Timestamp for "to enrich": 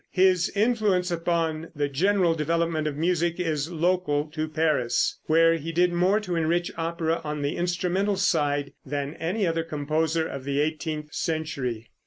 6.21-6.71